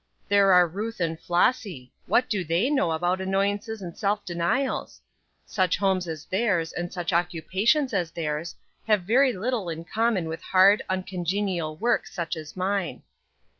[0.27, 4.99] There are Ruth and Flossy; what do they know about annoyances or self denials?
[5.45, 8.55] Such homes as theirs and such occupations as theirs
[8.87, 13.03] have very little in common with hard, uncongenial work such as mine.